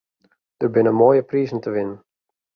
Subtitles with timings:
[0.61, 1.97] Der binne moaie prizen te winnen.